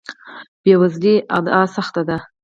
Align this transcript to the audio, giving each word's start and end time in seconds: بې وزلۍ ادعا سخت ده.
بې 0.63 0.73
وزلۍ 0.81 1.15
ادعا 1.37 1.61
سخت 1.75 1.95
ده. 2.07 2.17